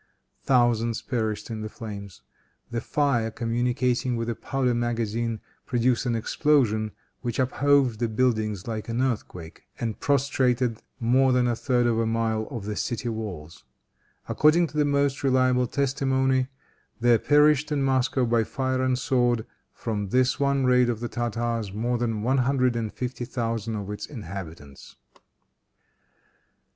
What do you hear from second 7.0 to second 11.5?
which uphove the buildings like an earthquake, and prostrated more than